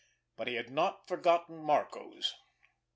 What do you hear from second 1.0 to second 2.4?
forgotten Marco's.